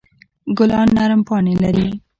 ګلان 0.57 0.87
نرم 0.97 1.21
پاڼې 1.27 1.53
لري. 1.63 1.87